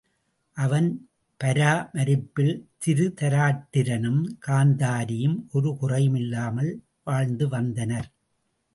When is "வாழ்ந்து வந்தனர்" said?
7.03-8.09